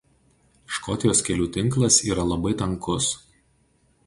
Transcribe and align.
Škotijos 0.77 1.21
kelių 1.29 1.47
tinklas 1.57 1.99
yra 2.11 2.27
labai 2.31 2.55
tankus. 2.63 3.13